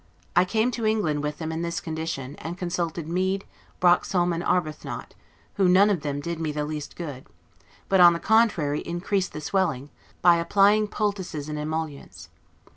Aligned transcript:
I 0.35 0.45
came 0.45 0.71
to 0.71 0.85
England 0.87 1.21
with 1.21 1.37
them 1.37 1.51
in 1.51 1.61
this 1.61 1.79
condition; 1.79 2.35
and 2.37 2.57
consulted 2.57 3.07
Mead, 3.07 3.45
Broxholme, 3.79 4.33
and 4.33 4.43
Arbuthnot, 4.43 5.13
who 5.57 5.67
none 5.69 5.91
of 5.91 6.01
them 6.01 6.19
did 6.21 6.39
me 6.39 6.51
the 6.51 6.65
least 6.65 6.95
good; 6.95 7.27
but, 7.87 7.99
on 7.99 8.13
the 8.13 8.19
contrary, 8.19 8.79
increased 8.81 9.31
the 9.31 9.41
swelling, 9.41 9.91
by 10.23 10.37
applying 10.37 10.87
poultices 10.87 11.47
and 11.49 11.59
emollients. 11.59 12.29